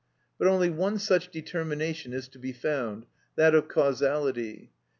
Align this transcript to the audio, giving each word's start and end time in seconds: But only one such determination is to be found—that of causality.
But 0.39 0.47
only 0.47 0.71
one 0.71 0.97
such 0.97 1.29
determination 1.29 2.11
is 2.11 2.27
to 2.29 2.39
be 2.39 2.53
found—that 2.53 3.53
of 3.53 3.67
causality. 3.67 4.71